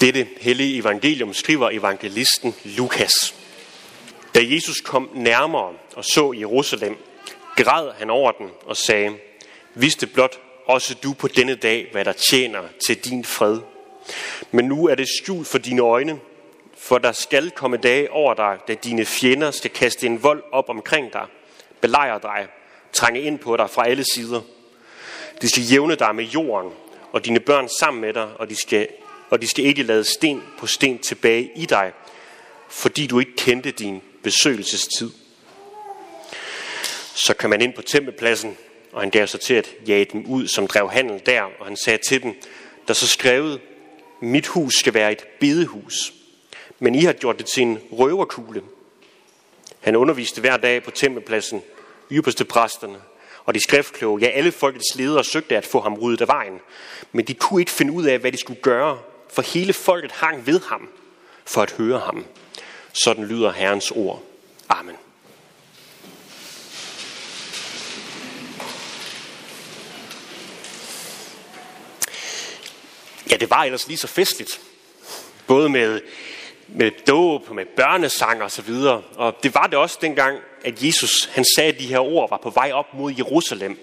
Dette 0.00 0.28
hellige 0.40 0.78
evangelium 0.78 1.34
skriver 1.34 1.70
evangelisten 1.70 2.54
Lukas. 2.64 3.34
Da 4.34 4.40
Jesus 4.42 4.80
kom 4.80 5.10
nærmere 5.14 5.72
og 5.94 6.04
så 6.04 6.32
Jerusalem, 6.32 6.96
græd 7.56 7.90
han 7.98 8.10
over 8.10 8.32
den 8.32 8.50
og 8.66 8.76
sagde, 8.76 9.12
vidste 9.74 10.06
blot 10.06 10.40
også 10.66 10.94
du 10.94 11.12
på 11.12 11.28
denne 11.28 11.54
dag, 11.54 11.88
hvad 11.92 12.04
der 12.04 12.12
tjener 12.12 12.62
til 12.86 13.04
din 13.04 13.24
fred. 13.24 13.58
Men 14.50 14.64
nu 14.64 14.86
er 14.86 14.94
det 14.94 15.08
skjult 15.08 15.46
for 15.46 15.58
dine 15.58 15.82
øjne, 15.82 16.20
for 16.78 16.98
der 16.98 17.12
skal 17.12 17.50
komme 17.50 17.76
dage 17.76 18.10
over 18.10 18.34
dig, 18.34 18.58
da 18.68 18.74
dine 18.74 19.04
fjender 19.04 19.50
skal 19.50 19.70
kaste 19.70 20.06
en 20.06 20.22
vold 20.22 20.42
op 20.52 20.68
omkring 20.68 21.12
dig, 21.12 21.26
belejre 21.80 22.20
dig, 22.22 22.46
trænge 22.92 23.20
ind 23.20 23.38
på 23.38 23.56
dig 23.56 23.70
fra 23.70 23.88
alle 23.88 24.04
sider. 24.14 24.40
De 25.42 25.48
skal 25.48 25.62
jævne 25.62 25.94
dig 25.94 26.14
med 26.14 26.24
jorden, 26.24 26.72
og 27.12 27.24
dine 27.24 27.40
børn 27.40 27.68
sammen 27.68 28.00
med 28.00 28.12
dig, 28.12 28.28
og 28.38 28.50
de 28.50 28.56
skal, 28.56 28.88
og 29.30 29.42
de 29.42 29.46
skal 29.46 29.64
ikke 29.64 29.82
lade 29.82 30.04
sten 30.04 30.42
på 30.58 30.66
sten 30.66 30.98
tilbage 30.98 31.50
i 31.56 31.66
dig, 31.66 31.92
fordi 32.68 33.06
du 33.06 33.18
ikke 33.18 33.36
kendte 33.36 33.70
din 33.70 34.02
besøgelsestid. 34.22 35.10
Så 37.14 37.34
kom 37.34 37.50
man 37.50 37.60
ind 37.60 37.74
på 37.74 37.82
tempelpladsen, 37.82 38.56
og 38.92 39.00
han 39.00 39.10
gav 39.10 39.26
sig 39.26 39.40
til 39.40 39.54
at 39.54 39.74
jage 39.88 40.04
dem 40.04 40.26
ud, 40.26 40.48
som 40.48 40.66
drev 40.66 40.90
handel 40.90 41.22
der, 41.26 41.42
og 41.42 41.66
han 41.66 41.76
sagde 41.76 41.98
til 42.08 42.22
dem, 42.22 42.34
der 42.88 42.94
så 42.94 43.06
skrevet, 43.06 43.60
mit 44.20 44.46
hus 44.46 44.74
skal 44.74 44.94
være 44.94 45.12
et 45.12 45.24
bedehus, 45.40 46.12
men 46.78 46.94
I 46.94 47.04
har 47.04 47.12
gjort 47.12 47.38
det 47.38 47.46
til 47.46 47.62
en 47.62 47.78
røverkugle. 47.92 48.62
Han 49.80 49.96
underviste 49.96 50.40
hver 50.40 50.56
dag 50.56 50.82
på 50.82 50.90
tempelpladsen, 50.90 51.62
ypperste 52.12 52.44
præsterne 52.44 52.98
og 53.44 53.54
de 53.54 53.62
skriftkloge, 53.62 54.20
ja 54.20 54.26
alle 54.26 54.52
folkets 54.52 54.94
ledere 54.94 55.24
søgte 55.24 55.56
at 55.56 55.66
få 55.66 55.80
ham 55.80 55.94
ryddet 55.94 56.20
af 56.20 56.28
vejen, 56.28 56.60
men 57.12 57.24
de 57.24 57.34
kunne 57.34 57.62
ikke 57.62 57.70
finde 57.70 57.92
ud 57.92 58.04
af, 58.04 58.18
hvad 58.18 58.32
de 58.32 58.36
skulle 58.36 58.60
gøre, 58.62 58.98
for 59.36 59.42
hele 59.42 59.72
folket 59.72 60.12
hang 60.12 60.46
ved 60.46 60.60
ham 60.68 60.88
for 61.44 61.62
at 61.62 61.70
høre 61.70 61.98
ham. 61.98 62.24
Sådan 62.92 63.24
lyder 63.24 63.52
Herrens 63.52 63.90
ord. 63.90 64.22
Amen. 64.68 64.96
Ja, 73.30 73.36
det 73.36 73.50
var 73.50 73.64
ellers 73.64 73.86
lige 73.86 73.96
så 73.96 74.06
festligt. 74.06 74.60
Både 75.46 75.68
med, 75.68 76.00
med 76.68 76.90
dåb, 77.06 77.50
med 77.50 77.66
børnesang 77.76 78.42
og 78.42 78.50
så 78.50 78.62
videre. 78.62 79.02
Og 79.16 79.34
det 79.42 79.54
var 79.54 79.66
det 79.66 79.78
også 79.78 79.98
dengang, 80.00 80.38
at 80.64 80.82
Jesus 80.82 81.24
han 81.32 81.44
sagde, 81.56 81.72
at 81.72 81.78
de 81.78 81.86
her 81.86 81.98
ord 81.98 82.30
var 82.30 82.40
på 82.42 82.50
vej 82.50 82.72
op 82.72 82.94
mod 82.94 83.14
Jerusalem. 83.18 83.78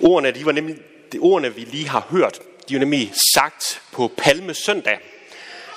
Ordene, 0.00 0.30
de 0.30 0.46
var 0.46 0.52
nemlig, 0.52 0.76
de 1.12 1.18
ordene, 1.18 1.54
vi 1.54 1.60
lige 1.60 1.88
har 1.88 2.06
hørt, 2.10 2.40
de 2.68 2.74
var 2.74 2.78
nemlig 2.78 3.12
sagt 3.34 3.82
på 3.92 4.12
Palme 4.16 4.54
søndag. 4.54 4.98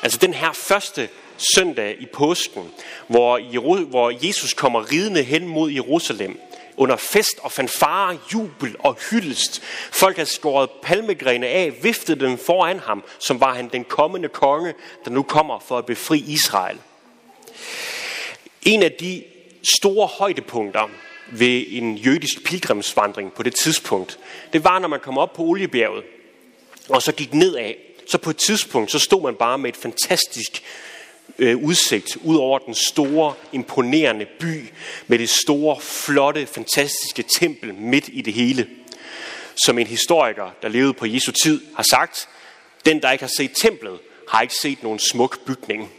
Altså 0.04 0.18
den 0.18 0.34
her 0.34 0.54
første 0.54 1.10
søndag 1.56 1.96
i 2.00 2.06
påsken, 2.06 2.72
hvor, 3.08 3.84
hvor 3.86 4.28
Jesus 4.28 4.54
kommer 4.54 4.92
ridende 4.92 5.24
hen 5.24 5.48
mod 5.48 5.72
Jerusalem 5.72 6.40
under 6.78 6.96
fest 6.96 7.40
og 7.42 7.52
fanfare, 7.52 8.18
jubel 8.34 8.76
og 8.80 8.98
hyldest. 9.12 9.62
Folk 9.92 10.18
har 10.18 10.26
skåret 10.26 10.70
palmegrene 10.84 11.48
af, 11.48 11.84
viftet 11.84 12.20
dem 12.20 12.38
foran 12.38 12.80
ham, 12.80 13.04
som 13.20 13.40
var 13.40 13.54
han 13.54 13.70
den 13.70 13.84
kommende 13.84 14.28
konge, 14.28 14.74
der 15.06 15.12
nu 15.12 15.24
kommer 15.24 15.60
for 15.60 15.78
at 15.78 15.86
befri 15.86 16.24
Israel. 16.28 16.78
En 18.62 18.84
af 18.84 18.92
de 18.92 19.24
store 19.80 20.08
højdepunkter 20.08 20.90
ved 21.32 21.66
en 21.70 21.98
jødisk 21.98 22.44
pilgrimsvandring 22.44 23.34
på 23.34 23.44
det 23.44 23.56
tidspunkt, 23.56 24.20
det 24.54 24.64
var, 24.64 24.80
når 24.80 24.88
man 24.88 25.00
kom 25.00 25.18
op 25.18 25.34
på 25.34 25.44
Oliebjerget, 25.44 26.04
og 26.92 27.02
så 27.02 27.12
gik 27.12 27.34
nedad. 27.34 27.74
Så 28.08 28.18
på 28.18 28.30
et 28.30 28.38
tidspunkt, 28.38 28.92
så 28.92 29.00
stod 29.00 29.22
man 29.22 29.36
bare 29.36 29.58
med 29.58 29.70
et 29.70 29.78
fantastisk 29.78 30.64
øh, 31.38 31.58
udsigt 31.58 32.18
ud 32.24 32.38
over 32.38 32.60
den 32.60 32.76
store, 32.76 33.34
imponerende 33.52 34.26
by 34.40 34.70
med 35.08 35.20
det 35.20 35.30
store, 35.30 35.82
flotte, 35.82 36.46
fantastiske 36.46 37.24
tempel 37.40 37.74
midt 37.74 38.10
i 38.14 38.22
det 38.22 38.34
hele. 38.34 38.68
Som 39.66 39.78
en 39.80 39.88
historiker, 39.88 40.52
der 40.62 40.68
levede 40.68 40.94
på 40.94 41.06
Jesu 41.06 41.32
tid, 41.44 41.62
har 41.76 41.86
sagt, 41.92 42.30
den, 42.86 43.02
der 43.02 43.12
ikke 43.12 43.24
har 43.24 43.32
set 43.38 43.52
templet, 43.62 44.00
har 44.30 44.42
ikke 44.42 44.56
set 44.62 44.84
nogen 44.84 45.00
smuk 45.00 45.46
bygning. 45.46 45.92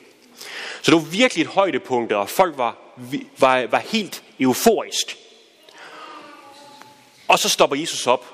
Så 0.82 0.90
det 0.90 0.94
var 0.94 1.10
virkelig 1.10 1.42
et 1.42 1.48
højdepunkt, 1.48 2.12
og 2.12 2.28
folk 2.28 2.58
var, 2.58 2.76
var, 3.38 3.66
var 3.66 3.78
helt 3.78 4.22
euforisk. 4.40 5.16
Og 7.28 7.38
så 7.38 7.48
stopper 7.48 7.76
Jesus 7.76 8.06
op 8.06 8.26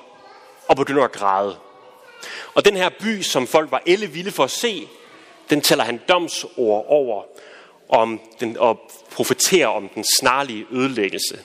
og 0.67 0.75
begynder 0.75 1.03
at 1.03 1.11
græde. 1.11 1.57
Og 2.53 2.65
den 2.65 2.77
her 2.77 2.89
by, 2.89 3.21
som 3.21 3.47
folk 3.47 3.71
var 3.71 3.83
elle 3.85 4.07
vilde 4.07 4.31
for 4.31 4.43
at 4.43 4.51
se, 4.51 4.87
den 5.49 5.61
taler 5.61 5.83
han 5.83 6.01
domsord 6.09 6.85
over 6.87 7.23
om 7.89 8.19
den, 8.39 8.57
og 8.57 8.91
profeterer 9.11 9.67
om 9.67 9.89
den 9.95 10.05
snarlige 10.19 10.65
ødelæggelse. 10.71 11.39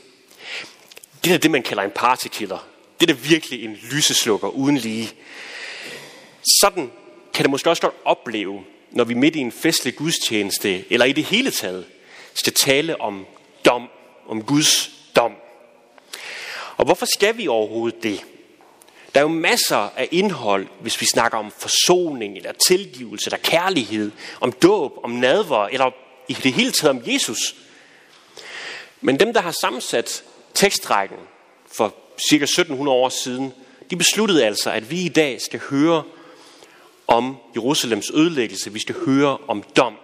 Det 1.24 1.32
er 1.32 1.38
det, 1.38 1.50
man 1.50 1.62
kalder 1.62 1.82
en 1.82 1.90
partykiller. 1.90 2.68
Det 3.00 3.10
er 3.10 3.14
da 3.14 3.20
virkelig 3.20 3.64
en 3.64 3.78
lyseslukker 3.90 4.48
uden 4.48 4.76
lige. 4.76 5.12
Sådan 6.60 6.92
kan 7.34 7.42
det 7.42 7.50
måske 7.50 7.70
også 7.70 7.82
godt 7.82 7.94
opleve, 8.04 8.64
når 8.90 9.04
vi 9.04 9.14
midt 9.14 9.36
i 9.36 9.38
en 9.38 9.52
festlig 9.52 9.96
gudstjeneste, 9.96 10.92
eller 10.92 11.06
i 11.06 11.12
det 11.12 11.24
hele 11.24 11.50
taget, 11.50 11.86
skal 12.34 12.52
tale 12.52 13.00
om 13.00 13.26
dom, 13.64 13.88
om 14.28 14.42
Guds 14.42 14.90
dom. 15.16 15.32
Og 16.76 16.84
hvorfor 16.84 17.06
skal 17.06 17.36
vi 17.36 17.48
overhovedet 17.48 18.02
det? 18.02 18.24
Der 19.14 19.20
er 19.20 19.24
jo 19.24 19.28
masser 19.28 19.76
af 19.76 20.08
indhold, 20.10 20.66
hvis 20.80 21.00
vi 21.00 21.06
snakker 21.06 21.38
om 21.38 21.52
forsoning, 21.58 22.36
eller 22.36 22.52
tilgivelse, 22.66 23.28
eller 23.28 23.38
kærlighed, 23.38 24.10
om 24.40 24.52
dåb, 24.52 24.92
om 25.04 25.10
nadver, 25.10 25.66
eller 25.66 25.90
i 26.28 26.32
det 26.32 26.52
hele 26.52 26.72
taget 26.72 26.90
om 26.90 27.02
Jesus. 27.06 27.54
Men 29.00 29.20
dem, 29.20 29.32
der 29.32 29.40
har 29.40 29.54
sammensat 29.60 30.24
tekstrækken 30.54 31.18
for 31.76 31.94
cirka 32.30 32.44
1700 32.44 32.96
år 32.96 33.08
siden, 33.08 33.52
de 33.90 33.96
besluttede 33.96 34.46
altså, 34.46 34.70
at 34.70 34.90
vi 34.90 35.00
i 35.00 35.08
dag 35.08 35.40
skal 35.40 35.60
høre 35.70 36.02
om 37.06 37.36
Jerusalems 37.56 38.10
ødelæggelse. 38.10 38.72
Vi 38.72 38.80
skal 38.80 38.94
høre 39.06 39.38
om 39.48 39.62
dom. 39.76 39.94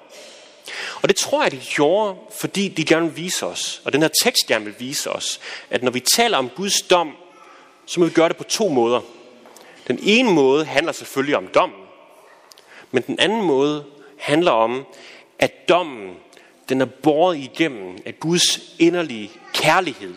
Og 1.02 1.08
det 1.08 1.16
tror 1.16 1.42
jeg, 1.42 1.52
de 1.52 1.60
gjorde, 1.74 2.16
fordi 2.40 2.68
de 2.68 2.84
gerne 2.84 3.06
vil 3.06 3.16
vise 3.16 3.46
os, 3.46 3.82
og 3.84 3.92
den 3.92 4.02
her 4.02 4.10
tekst 4.22 4.46
gerne 4.46 4.64
vil 4.64 4.74
vise 4.78 5.10
os, 5.10 5.40
at 5.70 5.82
når 5.82 5.90
vi 5.90 6.00
taler 6.00 6.38
om 6.38 6.48
Guds 6.48 6.82
dom, 6.82 7.16
så 7.90 8.00
må 8.00 8.06
vi 8.06 8.12
gøre 8.12 8.28
det 8.28 8.36
på 8.36 8.44
to 8.44 8.68
måder. 8.68 9.00
Den 9.88 9.98
ene 10.02 10.32
måde 10.32 10.64
handler 10.64 10.92
selvfølgelig 10.92 11.36
om 11.36 11.46
dommen, 11.46 11.78
men 12.90 13.02
den 13.02 13.20
anden 13.20 13.42
måde 13.42 13.84
handler 14.18 14.50
om, 14.50 14.86
at 15.38 15.68
dommen 15.68 16.16
den 16.68 16.80
er 16.80 16.84
båret 16.84 17.36
igennem 17.36 17.98
af 18.06 18.20
Guds 18.20 18.60
inderlige 18.78 19.30
kærlighed 19.54 20.14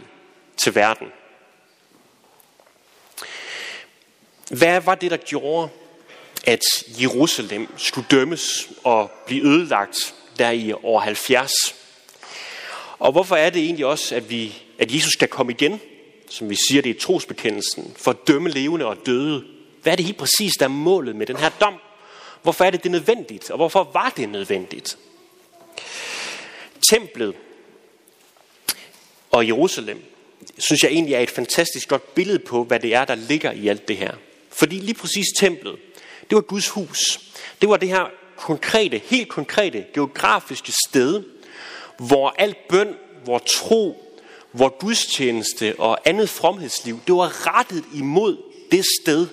til 0.57 0.75
verden. 0.75 1.07
Hvad 4.49 4.81
var 4.81 4.95
det, 4.95 5.11
der 5.11 5.17
gjorde, 5.17 5.69
at 6.45 6.61
Jerusalem 7.01 7.67
skulle 7.77 8.07
dømmes 8.11 8.69
og 8.83 9.11
blive 9.25 9.45
ødelagt 9.45 10.15
der 10.39 10.49
i 10.49 10.73
år 10.73 10.99
70? 10.99 11.51
Og 12.99 13.11
hvorfor 13.11 13.35
er 13.35 13.49
det 13.49 13.63
egentlig 13.63 13.85
også, 13.85 14.15
at, 14.15 14.29
vi, 14.29 14.63
at 14.79 14.95
Jesus 14.95 15.13
skal 15.13 15.27
komme 15.27 15.51
igen 15.51 15.81
som 16.33 16.49
vi 16.49 16.55
siger 16.55 16.81
det 16.81 16.89
i 16.89 16.99
trosbekendelsen, 16.99 17.93
for 17.95 18.11
at 18.11 18.27
dømme 18.27 18.49
levende 18.49 18.85
og 18.85 18.97
døde. 19.05 19.43
Hvad 19.81 19.93
er 19.93 19.95
det 19.95 20.05
helt 20.05 20.17
præcis, 20.17 20.53
der 20.59 20.65
er 20.65 20.69
målet 20.69 21.15
med 21.15 21.25
den 21.25 21.37
her 21.37 21.49
dom? 21.49 21.73
Hvorfor 22.43 22.65
er 22.65 22.69
det 22.69 22.83
det 22.83 22.91
nødvendigt, 22.91 23.51
og 23.51 23.57
hvorfor 23.57 23.89
var 23.93 24.13
det 24.17 24.29
nødvendigt? 24.29 24.97
Templet 26.89 27.35
og 29.31 29.47
Jerusalem, 29.47 30.03
synes 30.57 30.83
jeg 30.83 30.91
egentlig 30.91 31.13
er 31.13 31.19
et 31.19 31.29
fantastisk 31.29 31.87
godt 31.87 32.15
billede 32.15 32.39
på, 32.39 32.63
hvad 32.63 32.79
det 32.79 32.93
er, 32.93 33.05
der 33.05 33.15
ligger 33.15 33.51
i 33.51 33.67
alt 33.67 33.87
det 33.87 33.97
her. 33.97 34.13
Fordi 34.49 34.75
lige 34.75 34.93
præcis 34.93 35.25
templet, 35.39 35.75
det 36.29 36.35
var 36.35 36.41
Guds 36.41 36.69
hus. 36.69 37.19
Det 37.61 37.69
var 37.69 37.77
det 37.77 37.89
her 37.89 38.05
konkrete, 38.35 39.01
helt 39.05 39.29
konkrete 39.29 39.85
geografiske 39.93 40.73
sted, 40.89 41.23
hvor 41.97 42.35
alt 42.37 42.67
bøn, 42.69 42.95
hvor 43.23 43.39
tro, 43.39 44.12
hvor 44.53 44.77
gudstjeneste 44.79 45.75
og 45.79 45.97
andet 46.05 46.29
fromhedsliv, 46.29 46.99
det 47.07 47.15
var 47.15 47.57
rettet 47.57 47.83
imod 47.93 48.37
det 48.71 48.85
sted. 49.01 49.27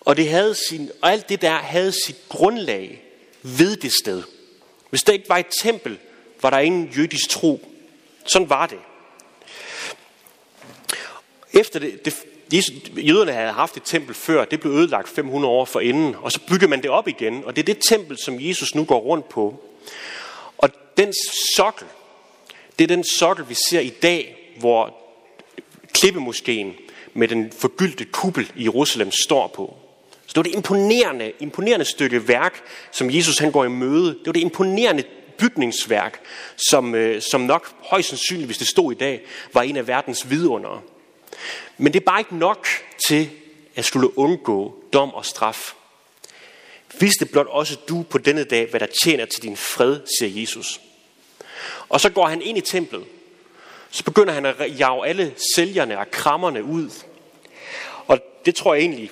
Og, 0.00 0.16
det 0.16 0.28
havde 0.28 0.54
sin, 0.54 0.90
og 1.02 1.12
alt 1.12 1.28
det 1.28 1.42
der 1.42 1.56
havde 1.56 1.92
sit 2.06 2.16
grundlag 2.28 3.02
ved 3.42 3.76
det 3.76 3.92
sted. 4.02 4.22
Hvis 4.90 5.02
der 5.02 5.12
ikke 5.12 5.28
var 5.28 5.36
et 5.36 5.46
tempel, 5.62 5.98
var 6.42 6.50
der 6.50 6.58
ingen 6.58 6.88
jødisk 6.96 7.28
tro. 7.30 7.68
Sådan 8.24 8.50
var 8.50 8.66
det. 8.66 8.78
Efter 11.52 11.80
det, 11.80 12.04
det 12.50 12.64
jøderne 12.96 13.32
havde 13.32 13.52
haft 13.52 13.76
et 13.76 13.82
tempel 13.84 14.14
før, 14.14 14.44
det 14.44 14.60
blev 14.60 14.72
ødelagt 14.72 15.08
500 15.08 15.52
år 15.52 15.64
for 15.64 15.80
inden, 15.80 16.14
og 16.14 16.32
så 16.32 16.40
bygger 16.48 16.68
man 16.68 16.82
det 16.82 16.90
op 16.90 17.08
igen, 17.08 17.44
og 17.44 17.56
det 17.56 17.62
er 17.62 17.74
det 17.74 17.82
tempel, 17.88 18.18
som 18.18 18.36
Jesus 18.40 18.74
nu 18.74 18.84
går 18.84 18.98
rundt 19.00 19.28
på. 19.28 19.64
Og 20.58 20.70
den 20.96 21.12
sokkel, 21.56 21.86
det 22.80 22.90
er 22.90 22.96
den 22.96 23.04
sokkel, 23.04 23.48
vi 23.48 23.54
ser 23.70 23.80
i 23.80 23.88
dag, 23.88 24.52
hvor 24.56 24.94
klippemoskeen 25.92 26.74
med 27.14 27.28
den 27.28 27.52
forgyldte 27.58 28.04
kuppel 28.04 28.52
i 28.56 28.64
Jerusalem 28.64 29.10
står 29.10 29.46
på. 29.46 29.76
Så 30.26 30.28
det 30.28 30.36
var 30.36 30.42
det 30.42 30.54
imponerende, 30.54 31.32
imponerende 31.40 31.84
stykke 31.84 32.28
værk, 32.28 32.62
som 32.92 33.10
Jesus 33.10 33.38
han 33.38 33.52
går 33.52 33.64
i 33.64 33.68
møde. 33.68 34.06
Det 34.06 34.26
var 34.26 34.32
det 34.32 34.40
imponerende 34.40 35.04
bygningsværk, 35.38 36.20
som, 36.70 36.94
øh, 36.94 37.22
som 37.30 37.40
nok 37.40 37.74
højst 37.82 38.08
sandsynligt, 38.08 38.48
hvis 38.48 38.58
det 38.58 38.68
stod 38.68 38.92
i 38.92 38.96
dag, 38.96 39.20
var 39.52 39.62
en 39.62 39.76
af 39.76 39.86
verdens 39.86 40.30
vidundere. 40.30 40.80
Men 41.78 41.92
det 41.92 42.00
er 42.00 42.04
bare 42.04 42.20
ikke 42.20 42.36
nok 42.36 42.66
til 43.06 43.30
at 43.76 43.84
skulle 43.84 44.18
undgå 44.18 44.74
dom 44.92 45.14
og 45.14 45.26
straf. 45.26 45.74
Vidste 47.00 47.24
det 47.24 47.32
blot 47.32 47.46
også 47.46 47.76
du 47.88 48.02
på 48.02 48.18
denne 48.18 48.44
dag, 48.44 48.70
hvad 48.70 48.80
der 48.80 48.86
tjener 49.04 49.24
til 49.24 49.42
din 49.42 49.56
fred, 49.56 50.00
siger 50.18 50.40
Jesus. 50.40 50.80
Og 51.88 52.00
så 52.00 52.10
går 52.10 52.26
han 52.26 52.42
ind 52.42 52.58
i 52.58 52.60
templet. 52.60 53.04
Så 53.90 54.04
begynder 54.04 54.32
han 54.32 54.46
at 54.46 54.78
jage 54.78 55.06
alle 55.06 55.34
sælgerne 55.54 55.98
og 55.98 56.10
krammerne 56.10 56.64
ud. 56.64 56.90
Og 58.06 58.18
det 58.44 58.54
tror 58.54 58.74
jeg 58.74 58.80
egentlig, 58.80 59.10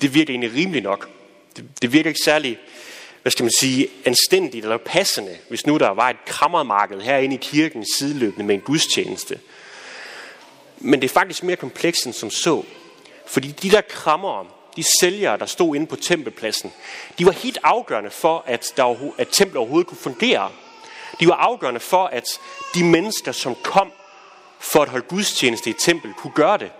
det 0.00 0.14
virker 0.14 0.30
egentlig 0.32 0.54
rimeligt 0.54 0.82
nok. 0.82 1.08
Det, 1.56 1.64
det 1.82 1.92
virker 1.92 2.10
ikke 2.10 2.20
særlig, 2.24 2.58
hvad 3.22 3.32
skal 3.32 3.42
man 3.42 3.52
sige, 3.60 3.88
anstændigt 4.04 4.64
eller 4.64 4.76
passende, 4.76 5.38
hvis 5.48 5.66
nu 5.66 5.76
der 5.76 5.88
var 5.88 6.10
et 6.10 6.24
krammermarked 6.26 7.00
herinde 7.00 7.34
i 7.34 7.38
kirken 7.42 7.86
sideløbende 7.98 8.46
med 8.46 8.54
en 8.54 8.60
gudstjeneste. 8.60 9.38
Men 10.78 11.00
det 11.02 11.08
er 11.08 11.12
faktisk 11.12 11.42
mere 11.42 11.56
komplekst 11.56 12.06
end 12.06 12.14
som 12.14 12.30
så. 12.30 12.62
Fordi 13.26 13.48
de 13.48 13.70
der 13.70 13.80
krammer, 13.80 14.54
de 14.76 14.84
sælgere, 15.00 15.38
der 15.38 15.46
stod 15.46 15.76
inde 15.76 15.86
på 15.86 15.96
tempelpladsen, 15.96 16.72
de 17.18 17.26
var 17.26 17.32
helt 17.32 17.58
afgørende 17.62 18.10
for, 18.10 18.44
at, 18.46 18.72
der, 18.76 19.12
at 19.18 19.28
templet 19.32 19.56
overhovedet 19.56 19.86
kunne 19.86 19.98
fungere. 19.98 20.50
De 21.20 21.28
var 21.28 21.34
afgørende 21.34 21.80
for, 21.80 22.06
at 22.06 22.40
de 22.74 22.84
mennesker, 22.84 23.32
som 23.32 23.56
kom 23.62 23.92
for 24.58 24.82
at 24.82 24.88
holde 24.88 25.06
gudstjeneste 25.08 25.70
i 25.70 25.72
tempel, 25.72 26.12
kunne 26.14 26.32
gøre 26.34 26.58
det. 26.58 26.70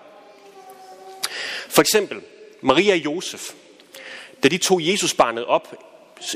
For 1.69 1.81
eksempel 1.81 2.21
Maria 2.61 2.93
og 2.93 2.99
Josef, 2.99 3.51
da 4.43 4.49
de 4.49 4.59
tog 4.59 4.87
Jesus 4.87 5.15
barnet 5.15 5.45
op, 5.45 5.75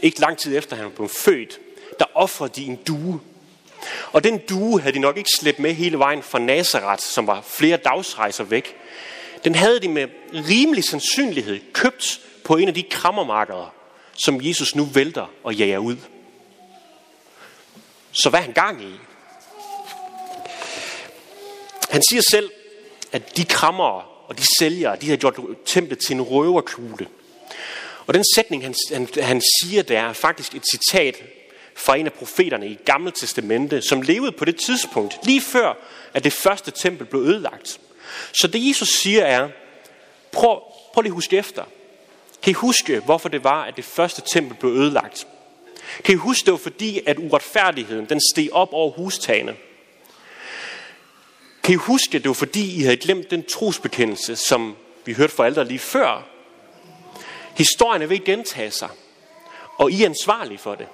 ikke 0.03 0.21
lang 0.21 0.39
tid 0.39 0.57
efter 0.57 0.77
han 0.77 0.91
blev 0.91 1.09
født, 1.09 1.61
der 1.99 2.05
offrede 2.15 2.53
de 2.57 2.65
en 2.65 2.77
due. 2.77 3.21
Og 4.13 4.25
den 4.25 4.39
due 4.39 4.81
havde 4.81 4.95
de 4.95 4.99
nok 4.99 5.17
ikke 5.17 5.31
slæbt 5.39 5.59
med 5.59 5.75
hele 5.75 5.99
vejen 5.99 6.23
fra 6.23 6.39
Nazareth, 6.39 7.03
som 7.03 7.27
var 7.27 7.41
flere 7.41 7.77
dagsrejser 7.77 8.45
væk. 8.45 8.77
Den 9.45 9.55
havde 9.55 9.81
de 9.81 9.89
med 9.89 10.09
rimelig 10.35 10.85
sandsynlighed 10.85 11.61
købt 11.73 12.21
på 12.45 12.57
en 12.57 12.69
af 12.69 12.75
de 12.75 12.83
krammermarkeder, 12.83 13.75
som 14.25 14.41
Jesus 14.43 14.75
nu 14.75 14.85
vælter 14.85 15.27
og 15.45 15.55
jager 15.55 15.79
ud. 15.79 15.97
Så 18.13 18.31
hvad 18.31 18.41
er 18.41 18.45
han 18.45 18.53
gang 18.53 18.83
i? 18.83 18.93
Han 21.91 22.03
siger 22.11 22.23
selv, 22.31 22.51
at 23.13 23.37
de 23.37 23.45
krammer 23.45 24.13
og 24.29 24.39
de 24.39 24.43
sælgere, 24.59 24.97
de 24.97 25.11
har 25.11 25.17
gjort 25.17 25.41
templet 25.67 25.99
til 25.99 26.15
en 26.15 26.23
røverkugle. 26.23 27.09
Og 28.07 28.15
den 28.15 28.25
sætning, 28.35 28.63
han, 28.63 28.75
han, 28.93 29.09
han 29.21 29.43
siger 29.61 29.83
der, 29.83 30.01
er 30.01 30.13
faktisk 30.13 30.55
et 30.55 30.63
citat 30.73 31.23
fra 31.77 31.97
en 31.97 32.07
af 32.07 32.13
profeterne 32.13 32.69
i 32.69 32.79
Gamle 32.85 33.11
Testamente, 33.11 33.83
som 33.83 34.03
levede 34.03 34.33
på 34.33 34.45
det 34.45 34.57
tidspunkt, 34.57 35.19
lige 35.23 35.41
før, 35.41 35.75
at 36.15 36.25
det 36.25 36.33
første 36.33 36.71
tempel 36.71 37.07
blev 37.07 37.23
ødelagt. 37.23 37.81
Så 38.33 38.47
det 38.47 38.69
Jesus 38.69 38.89
siger 38.89 39.25
er, 39.25 39.49
prøv, 40.33 40.61
prøv 40.95 41.03
lige 41.03 41.11
at 41.11 41.15
huske 41.15 41.37
efter. 41.37 41.65
Kan 42.43 42.51
I 42.51 42.55
huske, 42.55 43.01
hvorfor 43.01 43.29
det 43.29 43.45
var, 43.45 43.65
at 43.65 43.77
det 43.77 43.85
første 43.85 44.23
tempel 44.33 44.57
blev 44.57 44.73
ødelagt? 44.73 45.27
Kan 46.05 46.15
I 46.15 46.17
huske, 46.17 46.45
det 46.45 46.53
var 46.53 46.59
fordi, 46.59 47.01
at 47.07 47.19
uretfærdigheden 47.19 48.07
den 48.07 48.21
steg 48.33 48.49
op 48.53 48.69
over 48.73 48.91
hustagene? 48.91 49.57
Kan 51.63 51.73
I 51.73 51.77
huske, 51.77 52.17
at 52.17 52.23
det 52.23 52.29
var 52.29 52.35
fordi, 52.35 52.81
I 52.81 52.83
havde 52.83 52.97
glemt 52.97 53.31
den 53.31 53.45
trosbekendelse, 53.45 54.37
som 54.37 54.77
vi 55.05 55.13
hørte 55.13 55.35
fra 55.35 55.47
ældre 55.47 55.65
lige 55.65 55.79
før? 55.79 56.29
Historien 57.57 58.03
er 58.03 58.07
ved 58.07 58.17
at 58.17 58.25
gentage 58.25 58.71
sig, 58.71 58.89
og 59.79 59.91
I 59.91 60.03
er 60.03 60.09
ansvarlige 60.09 60.59
for 60.59 60.75
det. 60.75 60.87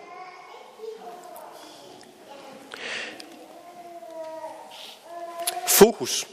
Fokus, 5.69 6.27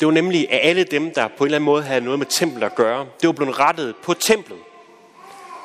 det 0.00 0.06
var 0.06 0.12
nemlig 0.12 0.50
af 0.50 0.68
alle 0.68 0.84
dem, 0.84 1.14
der 1.14 1.28
på 1.28 1.44
en 1.44 1.46
eller 1.46 1.56
anden 1.56 1.64
måde 1.64 1.82
havde 1.82 2.00
noget 2.00 2.18
med 2.18 2.26
templet 2.26 2.62
at 2.62 2.74
gøre. 2.74 3.06
Det 3.20 3.26
var 3.26 3.32
blevet 3.32 3.58
rettet 3.58 3.96
på 3.96 4.14
templet. 4.14 4.58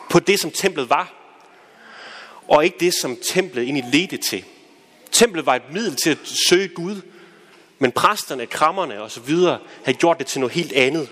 På 0.10 0.20
det, 0.20 0.40
som 0.40 0.52
templet 0.52 0.90
var. 0.90 1.17
Og 2.48 2.66
ikke 2.66 2.78
det, 2.80 2.94
som 2.94 3.18
templet 3.24 3.64
egentlig 3.64 3.86
ledte 3.94 4.18
til. 4.18 4.46
Templet 5.12 5.46
var 5.46 5.56
et 5.56 5.74
middel 5.74 5.96
til 5.96 6.10
at 6.10 6.18
søge 6.50 6.68
Gud, 6.68 7.02
men 7.80 7.92
præsterne, 7.92 8.46
krammerne 8.46 9.02
og 9.02 9.12
så 9.12 9.20
videre 9.20 9.60
havde 9.84 9.98
gjort 9.98 10.20
det 10.20 10.28
til 10.28 10.40
noget 10.40 10.54
helt 10.54 10.74
andet. 10.74 11.10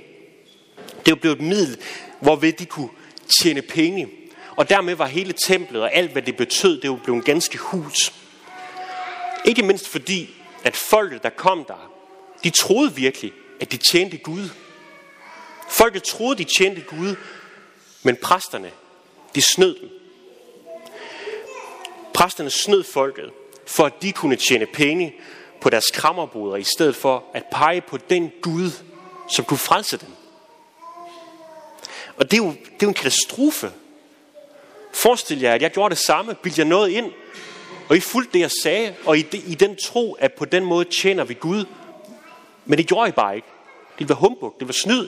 Det 1.05 1.11
var 1.11 1.15
blevet 1.15 1.35
et 1.35 1.45
middel, 1.45 1.77
hvorved 2.19 2.53
de 2.53 2.65
kunne 2.65 2.89
tjene 3.41 3.61
penge. 3.61 4.09
Og 4.55 4.69
dermed 4.69 4.95
var 4.95 5.05
hele 5.05 5.33
templet 5.45 5.81
og 5.81 5.93
alt, 5.93 6.11
hvad 6.11 6.21
det 6.21 6.37
betød, 6.37 6.81
det 6.81 6.89
var 6.89 6.99
blevet 7.03 7.25
ganske 7.25 7.57
hus. 7.57 8.13
Ikke 9.45 9.63
mindst 9.63 9.87
fordi, 9.87 10.29
at 10.63 10.75
folket, 10.75 11.23
der 11.23 11.29
kom 11.29 11.65
der, 11.67 11.91
de 12.43 12.49
troede 12.49 12.95
virkelig, 12.95 13.33
at 13.59 13.71
de 13.71 13.77
tjente 13.77 14.17
Gud. 14.17 14.49
Folket 15.69 16.03
troede, 16.03 16.37
de 16.37 16.49
tjente 16.57 16.81
Gud, 16.81 17.15
men 18.03 18.15
præsterne, 18.15 18.71
de 19.35 19.41
snød 19.41 19.79
dem. 19.79 19.89
Præsterne 22.15 22.49
snød 22.49 22.83
folket, 22.83 23.31
for 23.67 23.85
at 23.85 23.93
de 24.01 24.11
kunne 24.11 24.35
tjene 24.35 24.65
penge 24.65 25.15
på 25.61 25.69
deres 25.69 25.85
krammerboder, 25.93 26.55
i 26.55 26.63
stedet 26.63 26.95
for 26.95 27.23
at 27.33 27.43
pege 27.51 27.81
på 27.81 27.97
den 27.97 28.31
Gud, 28.41 28.71
som 29.29 29.45
kunne 29.45 29.57
frelse 29.57 29.97
dem. 29.97 30.09
Og 32.17 32.31
det 32.31 32.39
er 32.39 32.43
jo, 32.43 32.49
det 32.49 32.57
er 32.57 32.83
jo 32.83 32.87
en 32.87 32.93
katastrofe. 32.93 33.71
Forestil 34.93 35.39
jer, 35.39 35.53
at 35.53 35.61
jeg 35.61 35.71
gjorde 35.71 35.95
det 35.95 36.03
samme, 36.03 36.35
bildte 36.35 36.59
jeg 36.59 36.67
noget 36.67 36.89
ind, 36.89 37.11
og 37.89 37.97
I 37.97 37.99
fulgte 37.99 38.33
det, 38.33 38.39
jeg 38.39 38.51
sagde, 38.63 38.95
og 39.05 39.17
i, 39.17 39.21
de, 39.21 39.37
i 39.37 39.55
den 39.55 39.75
tro, 39.75 40.13
at 40.13 40.33
på 40.33 40.45
den 40.45 40.65
måde 40.65 40.85
tjener 40.85 41.23
vi 41.23 41.33
Gud. 41.33 41.65
Men 42.65 42.77
det 42.77 42.87
gjorde 42.87 43.09
I 43.09 43.11
bare 43.11 43.35
ikke. 43.35 43.47
Det 43.91 43.99
ville 43.99 44.09
være 44.09 44.19
humbug, 44.19 44.53
det 44.53 44.59
ville 44.59 44.67
være 44.67 44.73
snyd. 44.73 45.07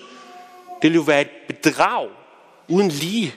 Det 0.81 0.83
ville 0.83 0.95
jo 0.95 1.01
være 1.01 1.21
et 1.21 1.30
bedrag 1.48 2.10
uden 2.68 2.89
lige. 2.89 3.36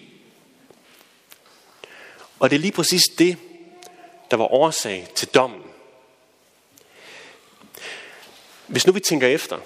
Og 2.39 2.51
det 2.51 2.57
er 2.57 2.61
lige 2.61 2.73
præcis 2.73 3.03
det, 3.19 3.37
der 4.31 4.37
var 4.37 4.53
årsag 4.53 5.09
til 5.15 5.29
dommen. 5.29 5.63
Hvis 8.67 8.87
nu 8.87 8.93
vi 8.93 9.01
tænker 9.01 9.27
efter, 9.27 9.59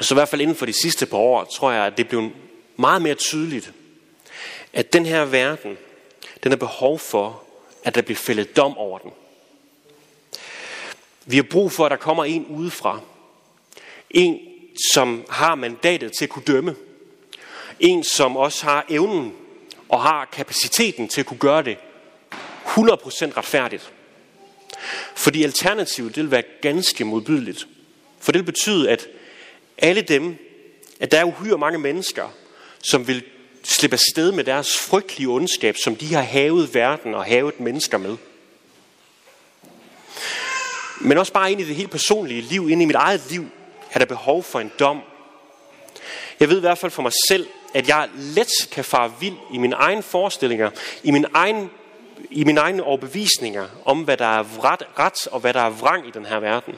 så 0.00 0.14
i 0.14 0.16
hvert 0.16 0.28
fald 0.28 0.40
inden 0.40 0.56
for 0.56 0.66
de 0.66 0.82
sidste 0.82 1.06
par 1.06 1.16
år, 1.16 1.44
tror 1.44 1.70
jeg, 1.70 1.86
at 1.86 1.96
det 1.96 2.08
blev 2.08 2.30
meget 2.76 3.02
mere 3.02 3.14
tydeligt, 3.14 3.72
at 4.72 4.92
den 4.92 5.06
her 5.06 5.24
verden, 5.24 5.78
den 6.42 6.52
har 6.52 6.56
behov 6.56 6.98
for, 6.98 7.42
at 7.84 7.94
der 7.94 8.02
bliver 8.02 8.18
fældet 8.18 8.56
dom 8.56 8.78
over 8.78 8.98
den. 8.98 9.10
Vi 11.24 11.36
har 11.36 11.42
brug 11.42 11.72
for, 11.72 11.84
at 11.84 11.90
der 11.90 11.96
kommer 11.96 12.24
en 12.24 12.46
udefra. 12.46 13.00
En, 14.10 14.40
som 14.92 15.24
har 15.28 15.54
mandatet 15.54 16.12
til 16.12 16.24
at 16.24 16.30
kunne 16.30 16.44
dømme. 16.44 16.76
En, 17.80 18.04
som 18.04 18.36
også 18.36 18.64
har 18.64 18.86
evnen 18.88 19.34
og 19.88 20.02
har 20.02 20.24
kapaciteten 20.24 21.08
til 21.08 21.20
at 21.20 21.26
kunne 21.26 21.38
gøre 21.38 21.62
det 21.62 21.78
100% 22.78 22.80
retfærdigt. 23.36 23.92
Fordi 25.14 25.44
alternativet 25.44 26.14
det 26.14 26.22
vil 26.22 26.30
være 26.30 26.42
ganske 26.62 27.04
modbydeligt. 27.04 27.66
For 28.20 28.32
det 28.32 28.38
vil 28.38 28.46
betyde, 28.52 28.90
at 28.90 29.08
alle 29.78 30.02
dem, 30.02 30.36
at 31.00 31.12
der 31.12 31.18
er 31.18 31.24
uhyre 31.24 31.58
mange 31.58 31.78
mennesker, 31.78 32.28
som 32.82 33.06
vil 33.06 33.24
slippe 33.62 33.96
sted 34.12 34.32
med 34.32 34.44
deres 34.44 34.76
frygtelige 34.76 35.28
ondskab, 35.28 35.76
som 35.76 35.96
de 35.96 36.14
har 36.14 36.22
havet 36.22 36.74
verden 36.74 37.14
og 37.14 37.24
havet 37.24 37.60
mennesker 37.60 37.98
med. 37.98 38.16
Men 41.00 41.18
også 41.18 41.32
bare 41.32 41.52
ind 41.52 41.60
i 41.60 41.64
det 41.64 41.74
helt 41.74 41.90
personlige 41.90 42.40
liv, 42.40 42.70
ind 42.70 42.82
i 42.82 42.84
mit 42.84 42.96
eget 42.96 43.22
liv, 43.30 43.46
er 43.92 43.98
der 43.98 44.06
behov 44.06 44.42
for 44.42 44.60
en 44.60 44.72
dom. 44.78 45.00
Jeg 46.40 46.48
ved 46.48 46.56
i 46.56 46.60
hvert 46.60 46.78
fald 46.78 46.92
for 46.92 47.02
mig 47.02 47.12
selv, 47.28 47.46
at 47.74 47.88
jeg 47.88 48.08
let 48.14 48.48
kan 48.72 48.84
fare 48.84 49.12
vild 49.20 49.36
i 49.52 49.58
mine 49.58 49.76
egne 49.76 50.02
forestillinger, 50.02 50.70
i 51.02 51.10
min 51.10 51.26
egen 51.34 51.70
i 52.30 52.44
mine 52.44 52.60
egne 52.60 52.82
overbevisninger 52.82 53.68
om, 53.84 54.02
hvad 54.02 54.16
der 54.16 54.38
er 54.38 54.64
ret, 54.64 54.82
ret 54.98 55.26
og 55.26 55.40
hvad 55.40 55.54
der 55.54 55.60
er 55.60 55.70
vrang 55.70 56.08
i 56.08 56.10
den 56.10 56.26
her 56.26 56.40
verden. 56.40 56.74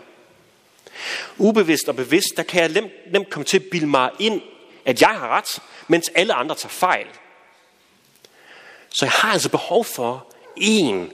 Ubevidst 1.38 1.88
og 1.88 1.96
bevidst, 1.96 2.36
der 2.36 2.42
kan 2.42 2.62
jeg 2.62 2.68
nemt, 2.68 3.12
nemt 3.12 3.30
komme 3.30 3.44
til 3.44 3.56
at 3.56 3.64
bilde 3.70 3.86
mig 3.86 4.10
ind, 4.18 4.42
at 4.84 5.00
jeg 5.00 5.08
har 5.08 5.28
ret, 5.28 5.58
mens 5.88 6.10
alle 6.14 6.34
andre 6.34 6.54
tager 6.54 6.70
fejl. 6.70 7.06
Så 8.88 9.04
jeg 9.04 9.12
har 9.12 9.32
altså 9.32 9.48
behov 9.48 9.84
for 9.84 10.26
en, 10.56 11.12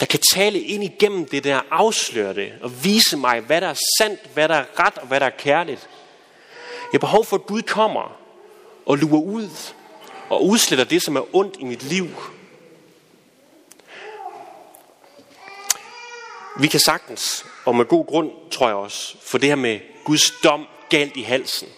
der 0.00 0.06
kan 0.06 0.20
tale 0.34 0.60
ind 0.60 0.84
igennem 0.84 1.28
det 1.28 1.44
der, 1.44 1.60
afsløre 1.70 2.34
det 2.34 2.52
og 2.62 2.84
vise 2.84 3.16
mig, 3.16 3.40
hvad 3.40 3.60
der 3.60 3.68
er 3.68 3.78
sandt, 4.00 4.20
hvad 4.34 4.48
der 4.48 4.54
er 4.54 4.64
ret 4.78 4.98
og 4.98 5.06
hvad 5.06 5.20
der 5.20 5.26
er 5.26 5.30
kærligt. 5.38 5.88
Jeg 6.92 6.92
har 6.92 6.98
behov 6.98 7.24
for, 7.24 7.36
at 7.36 7.46
Gud 7.46 7.62
kommer 7.62 8.16
og 8.86 8.98
lurer 8.98 9.22
ud 9.22 9.48
og 10.28 10.46
udsletter 10.46 10.84
det, 10.84 11.02
som 11.02 11.16
er 11.16 11.36
ondt 11.36 11.56
i 11.58 11.64
mit 11.64 11.82
liv 11.82 12.08
Vi 16.56 16.66
kan 16.66 16.80
sagtens, 16.80 17.46
og 17.64 17.76
med 17.76 17.84
god 17.84 18.06
grund, 18.06 18.30
tror 18.50 18.66
jeg 18.66 18.76
også, 18.76 19.16
få 19.22 19.38
det 19.38 19.48
her 19.48 19.56
med 19.56 19.80
Guds 20.04 20.30
dom 20.30 20.66
galt 20.88 21.16
i 21.16 21.22
halsen. 21.22 21.68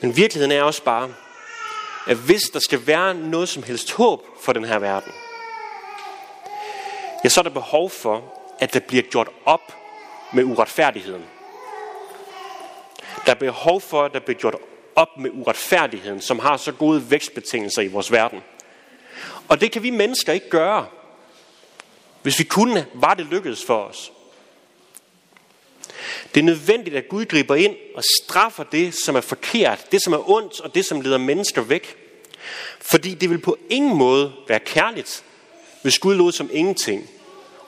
Men 0.00 0.16
virkeligheden 0.16 0.52
er 0.52 0.62
også 0.62 0.82
bare, 0.82 1.14
at 2.06 2.16
hvis 2.16 2.42
der 2.42 2.58
skal 2.58 2.86
være 2.86 3.14
noget 3.14 3.48
som 3.48 3.62
helst 3.62 3.92
håb 3.92 4.20
for 4.40 4.52
den 4.52 4.64
her 4.64 4.78
verden, 4.78 5.12
ja, 7.24 7.28
så 7.28 7.40
er 7.40 7.42
der 7.42 7.50
behov 7.50 7.90
for, 7.90 8.32
at 8.58 8.74
der 8.74 8.80
bliver 8.80 9.02
gjort 9.02 9.28
op 9.44 9.76
med 10.32 10.44
uretfærdigheden. 10.44 11.24
Der 13.26 13.32
er 13.32 13.36
behov 13.36 13.80
for, 13.80 14.04
at 14.04 14.12
der 14.12 14.20
bliver 14.20 14.38
gjort 14.38 14.56
op 14.96 15.18
med 15.18 15.30
uretfærdigheden, 15.32 16.20
som 16.20 16.38
har 16.38 16.56
så 16.56 16.72
gode 16.72 17.10
vækstbetingelser 17.10 17.82
i 17.82 17.88
vores 17.88 18.12
verden. 18.12 18.40
Og 19.48 19.60
det 19.60 19.72
kan 19.72 19.82
vi 19.82 19.90
mennesker 19.90 20.32
ikke 20.32 20.48
gøre. 20.48 20.86
Hvis 22.22 22.38
vi 22.38 22.44
kunne, 22.44 22.86
var 22.94 23.14
det 23.14 23.26
lykkedes 23.26 23.64
for 23.64 23.84
os. 23.84 24.12
Det 26.34 26.40
er 26.40 26.44
nødvendigt, 26.44 26.96
at 26.96 27.08
Gud 27.08 27.24
griber 27.24 27.54
ind 27.54 27.76
og 27.94 28.02
straffer 28.22 28.64
det, 28.64 28.94
som 28.94 29.16
er 29.16 29.20
forkert, 29.20 29.92
det, 29.92 30.02
som 30.02 30.12
er 30.12 30.30
ondt, 30.30 30.60
og 30.60 30.74
det, 30.74 30.84
som 30.84 31.00
leder 31.00 31.18
mennesker 31.18 31.62
væk. 31.62 31.96
Fordi 32.80 33.14
det 33.14 33.30
vil 33.30 33.38
på 33.38 33.58
ingen 33.70 33.96
måde 33.96 34.32
være 34.48 34.60
kærligt, 34.60 35.24
hvis 35.82 35.98
Gud 35.98 36.14
lod 36.14 36.32
som 36.32 36.50
ingenting, 36.52 37.10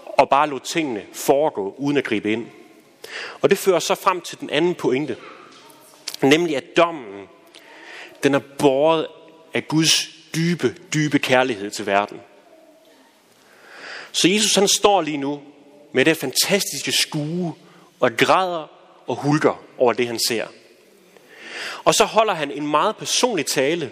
og 0.07 0.29
bare 0.29 0.49
lod 0.49 0.61
tingene 0.61 1.03
foregå, 1.13 1.75
uden 1.79 1.97
at 1.97 2.05
gribe 2.05 2.33
ind. 2.33 2.47
Og 3.41 3.51
det 3.51 3.59
fører 3.59 3.79
så 3.79 3.95
frem 3.95 4.21
til 4.21 4.41
den 4.41 4.51
anden 4.51 4.75
pointe. 4.75 5.17
Nemlig 6.23 6.57
at 6.57 6.77
dommen, 6.77 7.29
den 8.23 8.35
er 8.35 8.41
båret 8.59 9.07
af 9.55 9.69
Guds 9.69 10.09
dybe, 10.35 10.77
dybe 10.95 11.19
kærlighed 11.19 11.71
til 11.71 11.87
verden. 11.87 12.21
Så 14.15 14.29
Jesus 14.29 14.55
han 14.55 14.69
står 14.69 15.03
lige 15.03 15.17
nu 15.17 15.41
med 15.93 16.05
det 16.05 16.17
fantastiske 16.17 16.93
skue 16.93 17.55
og 18.01 18.17
græder 18.17 18.71
og 19.07 19.17
hulker 19.17 19.63
over 19.79 19.93
det, 19.93 20.07
han 20.07 20.19
ser. 20.29 20.47
Og 21.85 21.95
så 21.95 22.05
holder 22.05 22.35
han 22.35 22.51
en 22.51 22.67
meget 22.67 22.97
personlig 22.97 23.47
tale, 23.47 23.91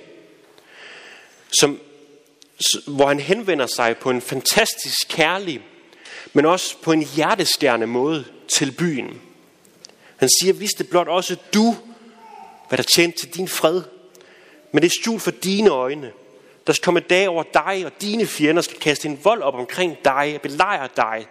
som, 1.61 1.81
hvor 2.87 3.09
han 3.09 3.21
henvender 3.21 3.67
sig 3.67 3.97
på 3.97 4.11
en 4.11 4.21
fantastisk 4.21 5.09
kærlig, 5.09 5.61
men 6.33 6.47
også 6.47 6.77
på 6.83 6.93
en 6.93 7.03
hjerteskærende 7.03 7.87
måde 7.87 8.25
til 8.49 8.73
byen. 8.73 9.21
Han 10.17 10.29
siger, 10.41 10.53
vidste 10.53 10.85
blot 10.85 11.09
også 11.09 11.37
du, 11.55 11.77
hvad 12.69 12.79
der 12.79 12.85
tjente 12.95 13.19
til 13.19 13.35
din 13.35 13.49
fred. 13.49 13.83
Men 14.73 14.83
det 14.83 14.89
er 14.89 15.01
skjult 15.01 15.23
for 15.23 15.31
dine 15.31 15.71
øjne. 15.71 16.13
Der 16.67 16.73
skal 16.73 16.85
komme 16.85 17.01
dag 17.01 17.29
over 17.29 17.43
dig, 17.43 17.83
og 17.87 17.93
dine 18.01 18.27
fjender 18.27 18.63
skal 18.63 18.79
kaste 18.79 19.09
en 19.09 19.21
vold 19.25 19.43
op 19.43 19.55
omkring 19.55 19.97
dig, 20.05 20.39
belejre 20.43 20.89
dig 20.97 21.27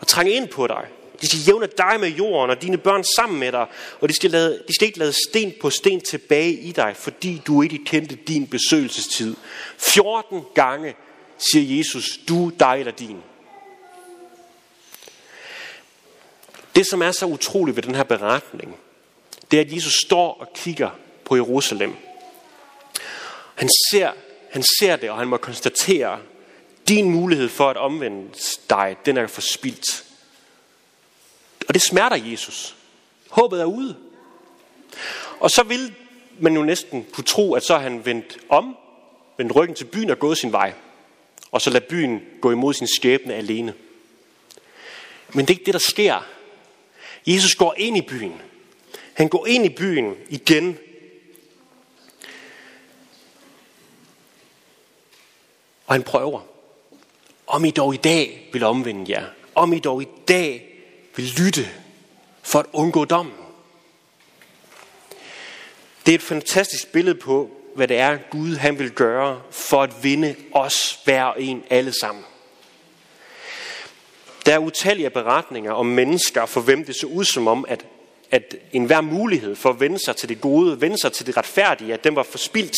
og 0.00 0.06
trænge 0.06 0.32
ind 0.32 0.48
på 0.48 0.66
dig. 0.66 0.86
De 1.20 1.26
skal 1.26 1.40
jævne 1.46 1.68
dig 1.78 2.00
med 2.00 2.08
jorden 2.08 2.50
og 2.50 2.62
dine 2.62 2.78
børn 2.78 3.04
sammen 3.16 3.38
med 3.38 3.52
dig, 3.52 3.66
og 4.00 4.08
de 4.08 4.14
skal, 4.14 4.30
lade, 4.30 4.62
de 4.68 4.74
skal 4.74 4.86
ikke 4.86 4.98
lade 4.98 5.12
sten 5.28 5.52
på 5.60 5.70
sten 5.70 6.00
tilbage 6.00 6.52
i 6.52 6.72
dig, 6.72 6.96
fordi 6.96 7.42
du 7.46 7.62
ikke 7.62 7.84
kendte 7.84 8.14
din 8.14 8.46
besøgelsestid. 8.46 9.36
14 9.78 10.42
gange 10.54 10.94
siger 11.52 11.76
Jesus, 11.76 12.18
du, 12.28 12.52
dig 12.60 12.76
eller 12.78 12.92
din. 12.92 13.22
Det, 16.74 16.86
som 16.86 17.02
er 17.02 17.10
så 17.10 17.26
utroligt 17.26 17.76
ved 17.76 17.82
den 17.82 17.94
her 17.94 18.02
beretning, 18.02 18.76
det 19.50 19.56
er, 19.56 19.60
at 19.60 19.72
Jesus 19.72 19.94
står 20.06 20.34
og 20.40 20.48
kigger 20.54 20.90
på 21.24 21.36
Jerusalem. 21.36 21.94
Han 23.54 23.68
ser, 23.90 24.10
han 24.52 24.62
ser 24.78 24.96
det, 24.96 25.10
og 25.10 25.18
han 25.18 25.28
må 25.28 25.36
konstatere, 25.36 26.20
din 26.88 27.10
mulighed 27.10 27.48
for 27.48 27.70
at 27.70 27.76
omvende 27.76 28.28
dig, 28.70 28.96
den 29.06 29.16
er 29.16 29.26
forspildt. 29.26 30.04
Og 31.68 31.74
det 31.74 31.82
smerter 31.82 32.16
Jesus. 32.16 32.76
Håbet 33.30 33.60
er 33.60 33.64
ude. 33.64 33.96
Og 35.40 35.50
så 35.50 35.62
vil 35.62 35.94
man 36.40 36.54
jo 36.54 36.62
næsten 36.62 37.06
kunne 37.12 37.24
tro, 37.24 37.54
at 37.54 37.64
så 37.64 37.78
han 37.78 38.06
vendt 38.06 38.38
om, 38.48 38.76
vendt 39.36 39.56
ryggen 39.56 39.76
til 39.76 39.84
byen 39.84 40.10
og 40.10 40.18
gået 40.18 40.38
sin 40.38 40.52
vej. 40.52 40.72
Og 41.52 41.60
så 41.60 41.70
lader 41.70 41.86
byen 41.86 42.22
gå 42.40 42.50
imod 42.50 42.74
sin 42.74 42.88
skæbne 42.96 43.34
alene. 43.34 43.74
Men 45.32 45.46
det 45.46 45.54
er 45.54 45.58
ikke 45.58 45.66
det, 45.66 45.74
der 45.74 45.90
sker. 45.90 46.26
Jesus 47.26 47.54
går 47.54 47.74
ind 47.76 47.96
i 47.96 48.02
byen. 48.02 48.40
Han 49.12 49.28
går 49.28 49.46
ind 49.46 49.66
i 49.66 49.68
byen 49.68 50.14
igen. 50.28 50.78
Og 55.92 55.96
han 55.96 56.02
prøver. 56.02 56.40
Om 57.46 57.64
I 57.64 57.70
dog 57.70 57.94
i 57.94 57.96
dag 57.96 58.48
vil 58.52 58.62
omvende 58.62 59.12
jer. 59.12 59.24
Om 59.54 59.72
I 59.72 59.78
dog 59.78 60.02
i 60.02 60.08
dag 60.28 60.74
vil 61.16 61.26
lytte 61.38 61.68
for 62.42 62.58
at 62.58 62.66
undgå 62.72 63.04
dommen. 63.04 63.34
Det 66.06 66.12
er 66.12 66.14
et 66.14 66.22
fantastisk 66.22 66.92
billede 66.92 67.14
på, 67.14 67.50
hvad 67.74 67.88
det 67.88 67.96
er, 67.96 68.18
Gud 68.30 68.56
han 68.56 68.78
vil 68.78 68.90
gøre 68.90 69.42
for 69.50 69.82
at 69.82 69.90
vinde 70.02 70.34
os 70.52 70.98
hver 71.04 71.24
og 71.24 71.42
en 71.42 71.64
alle 71.70 71.92
sammen. 72.00 72.24
Der 74.46 74.54
er 74.54 74.58
utallige 74.58 75.10
beretninger 75.10 75.72
om 75.72 75.86
mennesker, 75.86 76.46
for 76.46 76.60
hvem 76.60 76.84
det 76.84 76.96
så 76.96 77.06
ud 77.06 77.24
som 77.24 77.48
om, 77.48 77.64
at, 77.68 77.86
at 78.30 78.54
enhver 78.72 79.00
mulighed 79.00 79.56
for 79.56 79.70
at 79.70 79.80
vende 79.80 80.04
sig 80.04 80.16
til 80.16 80.28
det 80.28 80.40
gode, 80.40 80.80
vende 80.80 80.98
sig 80.98 81.12
til 81.12 81.26
det 81.26 81.36
retfærdige, 81.36 81.94
at 81.94 82.04
den 82.04 82.16
var 82.16 82.22
forspildt. 82.22 82.76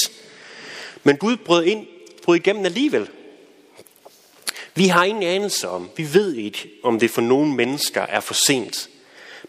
Men 1.03 1.17
Gud 1.17 1.37
brød, 1.37 1.65
ind, 1.65 1.87
bryde 2.25 2.39
igennem 2.39 2.65
alligevel. 2.65 3.09
Vi 4.75 4.87
har 4.87 5.05
ingen 5.05 5.23
anelse 5.23 5.69
om, 5.69 5.91
vi 5.97 6.15
ved 6.15 6.35
ikke, 6.35 6.71
om 6.83 6.99
det 6.99 7.11
for 7.11 7.21
nogle 7.21 7.55
mennesker 7.55 8.03
er 8.03 8.21
for 8.21 8.35
sent. 8.35 8.89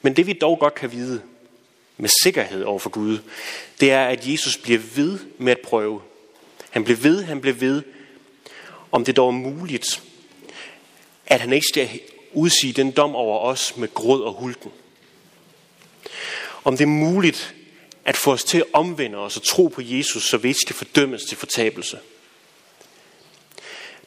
Men 0.02 0.16
det 0.16 0.28
vi 0.28 0.34
dog 0.34 0.60
godt 0.60 0.76
kan 0.76 0.92
vide 0.92 1.22
med 1.98 2.10
sikkerhed 2.24 2.64
over 2.64 2.80
for 2.80 2.90
Gud, 2.90 3.20
det 3.80 3.92
er, 3.92 4.06
at 4.06 4.28
Jesus 4.28 4.58
bliver 4.58 4.80
ved 4.96 5.20
med 5.38 5.52
at 5.52 5.60
prøve. 5.60 6.02
Han 6.70 6.84
bliver 6.84 6.98
ved, 6.98 7.24
han 7.24 7.42
bliver 7.42 7.56
ved, 7.56 7.84
om 8.92 9.06
det 9.06 9.16
dog 9.16 9.28
er 9.28 9.32
muligt, 9.32 10.04
at 11.26 11.42
han 11.42 11.54
ikke 11.54 11.68
skal 11.68 11.90
udsige 12.34 12.74
den 12.74 12.92
dom 12.92 13.16
over 13.16 13.40
os 13.40 13.78
med 13.78 13.94
gråd 13.94 14.22
og 14.22 14.34
hulken. 14.34 14.72
Om 16.64 16.78
det 16.78 16.84
er 16.84 16.88
muligt 16.88 17.56
at 18.06 18.18
få 18.18 18.32
os 18.32 18.44
til 18.44 18.58
at 18.58 18.66
omvende 18.74 19.18
os 19.18 19.38
og 19.38 19.44
tro 19.44 19.68
på 19.68 19.82
Jesus, 19.84 20.30
så 20.30 20.38
vi 20.38 20.48
ikke 20.48 20.60
skal 20.60 20.76
fordømmes 20.76 21.24
til 21.24 21.38
fortabelse. 21.38 22.00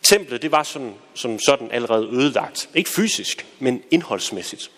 Templet 0.08 0.42
det 0.42 0.52
var 0.52 0.62
sådan, 0.62 0.94
som 1.14 1.38
sådan 1.38 1.70
allerede 1.70 2.06
ødelagt. 2.06 2.68
Ikke 2.74 2.90
fysisk, 2.90 3.46
men 3.58 3.82
indholdsmæssigt. 3.90 4.70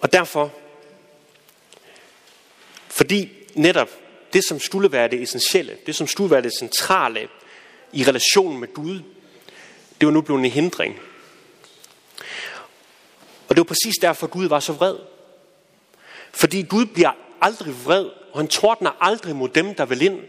Og 0.00 0.12
derfor, 0.12 0.52
fordi 2.88 3.28
netop 3.54 3.88
det, 4.32 4.44
som 4.44 4.60
skulle 4.60 4.92
være 4.92 5.08
det 5.08 5.22
essentielle, 5.22 5.76
det, 5.86 5.96
som 5.96 6.06
skulle 6.06 6.30
være 6.30 6.42
det 6.42 6.52
centrale 6.58 7.28
i 7.92 8.04
relationen 8.04 8.60
med 8.60 8.74
Gud, 8.74 9.00
det 10.00 10.06
var 10.06 10.12
nu 10.12 10.20
blevet 10.20 10.44
en 10.44 10.50
hindring. 10.50 10.98
Og 13.48 13.56
det 13.56 13.58
var 13.58 13.64
præcis 13.64 13.94
derfor, 14.00 14.26
Gud 14.26 14.48
var 14.48 14.60
så 14.60 14.72
vred. 14.72 14.96
Fordi 16.32 16.62
Gud 16.62 16.86
bliver 16.86 17.12
aldrig 17.40 17.84
vred, 17.84 18.04
og 18.32 18.38
han 18.38 18.48
tordner 18.48 18.90
aldrig 19.00 19.36
mod 19.36 19.48
dem, 19.48 19.74
der 19.74 19.84
vil 19.84 20.02
ind. 20.02 20.20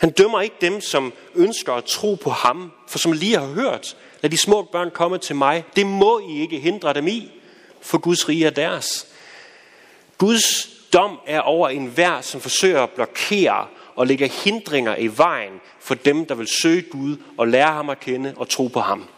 Han 0.00 0.10
dømmer 0.10 0.40
ikke 0.40 0.56
dem, 0.60 0.80
som 0.80 1.12
ønsker 1.34 1.72
at 1.72 1.84
tro 1.84 2.14
på 2.14 2.30
ham, 2.30 2.72
for 2.88 2.98
som 2.98 3.12
lige 3.12 3.38
har 3.38 3.46
hørt, 3.46 3.96
lad 4.20 4.30
de 4.30 4.38
små 4.38 4.62
børn 4.62 4.90
komme 4.90 5.18
til 5.18 5.36
mig. 5.36 5.64
Det 5.76 5.86
må 5.86 6.18
I 6.18 6.40
ikke 6.40 6.58
hindre 6.58 6.94
dem 6.94 7.08
i, 7.08 7.30
for 7.80 7.98
Guds 7.98 8.28
rige 8.28 8.46
er 8.46 8.50
deres. 8.50 9.06
Guds 10.18 10.70
dom 10.92 11.18
er 11.26 11.40
over 11.40 11.68
enhver, 11.68 12.20
som 12.20 12.40
forsøger 12.40 12.82
at 12.82 12.90
blokere 12.90 13.66
og 13.96 14.06
lægge 14.06 14.28
hindringer 14.28 14.96
i 14.96 15.06
vejen 15.06 15.60
for 15.80 15.94
dem, 15.94 16.26
der 16.26 16.34
vil 16.34 16.48
søge 16.62 16.82
Gud 16.82 17.16
og 17.38 17.48
lære 17.48 17.72
ham 17.72 17.90
at 17.90 18.00
kende 18.00 18.34
og 18.36 18.48
tro 18.48 18.66
på 18.66 18.80
ham. 18.80 19.08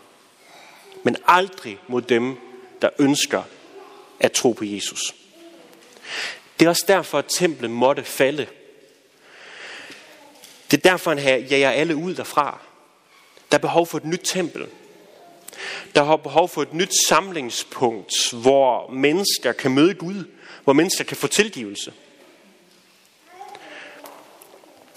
Men 1.03 1.17
aldrig 1.27 1.79
mod 1.89 2.03
dem, 2.03 2.37
der 2.83 2.89
ønsker 2.99 3.43
at 4.21 4.33
tro 4.33 4.53
på 4.53 4.65
Jesus. 4.65 5.15
Det 6.59 6.65
er 6.67 6.69
også 6.69 6.85
derfor, 6.89 7.19
at 7.19 7.25
templet 7.29 7.71
måtte 7.71 8.05
falde 8.05 8.47
det 10.73 10.87
er 10.87 10.91
derfor, 10.91 11.15
han 11.15 11.45
jager 11.45 11.71
alle 11.71 11.97
ud 11.97 12.15
derfra. 12.15 12.59
Der 13.51 13.59
er 13.59 13.61
behov 13.61 13.87
for 13.87 13.99
et 13.99 14.05
nyt 14.05 14.21
tempel. 14.25 14.67
Der 15.95 16.03
er 16.03 16.17
behov 16.17 16.49
for 16.49 16.63
et 16.63 16.75
nyt 16.75 16.93
samlingspunkt, 17.09 18.13
hvor 18.33 18.91
mennesker 18.91 19.53
kan 19.53 19.71
møde 19.71 19.95
Gud, 19.95 20.25
hvor 20.65 20.73
mennesker 20.73 21.05
kan 21.05 21.17
få 21.17 21.27
tilgivelse. 21.27 21.93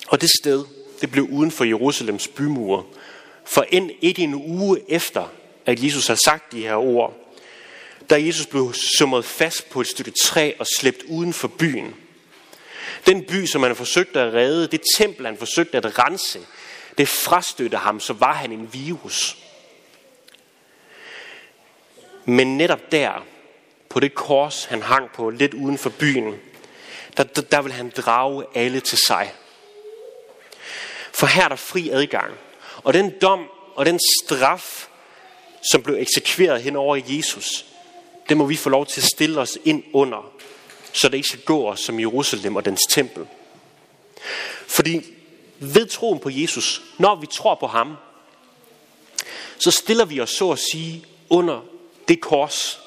Og 0.08 0.22
det 0.22 0.30
sted, 0.42 0.66
det 1.02 1.12
blev 1.12 1.28
uden 1.32 1.52
for 1.52 1.64
Jerusalems 1.64 2.28
bymure. 2.28 2.84
For 3.46 3.66
end 3.72 3.92
ikke 4.02 4.24
en 4.24 4.34
uge 4.34 4.80
efter, 4.90 5.28
at 5.66 5.84
Jesus 5.84 6.08
har 6.08 6.20
sagt 6.26 6.52
de 6.52 6.62
her 6.62 6.76
ord, 6.76 7.14
da 8.10 8.26
Jesus 8.26 8.46
blev 8.46 8.74
summet 8.98 9.26
fast 9.26 9.70
på 9.70 9.82
et 9.82 9.88
stykke 9.88 10.14
træ 10.24 10.52
og 10.60 10.68
slæbt 10.80 11.04
uden 11.04 11.34
for 11.34 11.48
byen, 11.48 11.96
den 13.06 13.26
by, 13.26 13.46
som 13.46 13.64
han 13.64 13.76
forsøgte 13.76 14.22
at 14.22 14.34
redde, 14.34 14.68
det 14.68 14.82
tempel, 14.98 15.26
han 15.26 15.38
forsøgte 15.38 15.78
at 15.78 16.00
rense, 16.00 16.40
det 16.98 17.10
frastøtte 17.10 17.78
ham, 17.78 18.00
så 18.00 18.14
var 18.14 18.34
han 18.34 18.52
en 18.52 18.74
virus. 18.74 19.38
Men 22.26 22.58
netop 22.58 22.92
der, 22.92 23.26
på 23.90 24.00
det 24.00 24.16
kors, 24.16 24.66
han 24.66 24.82
hang 24.82 25.12
på 25.12 25.30
lidt 25.30 25.54
uden 25.54 25.78
for 25.78 25.90
byen, 25.90 26.36
der, 27.18 27.24
der, 27.24 27.42
der 27.42 27.62
vil 27.62 27.72
han 27.72 27.90
drage 27.98 28.46
alle 28.56 28.80
til 28.80 28.98
sig. 29.08 29.34
For 31.12 31.28
her 31.28 31.44
er 31.44 31.48
der 31.48 31.56
fri 31.56 31.90
adgang. 31.90 32.34
Og 32.84 32.94
den 32.94 33.14
dom 33.22 33.50
og 33.76 33.86
den 33.86 34.00
straf, 34.24 34.88
som 35.72 35.84
blev 35.84 35.96
eksekveret 35.96 36.62
hen 36.62 36.76
over 36.76 37.02
Jesus, 37.08 37.66
det 38.30 38.38
må 38.38 38.46
vi 38.46 38.56
få 38.56 38.70
lov 38.70 38.86
til 38.86 39.02
at 39.02 39.08
stille 39.08 39.42
os 39.42 39.58
ind 39.66 39.84
under, 39.94 40.32
så 40.96 41.10
det 41.10 41.18
ikke 41.18 41.28
skal 41.28 41.42
gå 41.42 41.70
os 41.70 41.80
som 41.80 42.00
Jerusalem 42.00 42.56
og 42.56 42.66
dens 42.66 42.82
tempel. 42.90 43.26
Fordi 44.68 45.02
ved 45.60 45.88
troen 45.88 46.20
på 46.20 46.30
Jesus, 46.30 46.82
når 46.98 47.16
vi 47.16 47.28
tror 47.28 47.56
på 47.56 47.68
ham, 47.68 47.96
så 49.58 49.72
stiller 49.72 50.06
vi 50.06 50.20
os 50.20 50.30
så 50.30 50.52
at 50.52 50.60
sige 50.72 51.06
under 51.30 51.62
det 52.08 52.22
kors, 52.22 52.80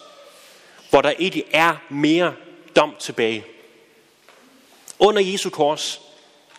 hvor 0.91 1.03
der 1.03 1.11
ikke 1.11 1.45
er 1.53 1.77
mere 1.91 2.35
dom 2.77 2.95
tilbage. 3.01 3.45
Under 4.99 5.23
Jesu 5.23 5.51
kors, 5.51 6.01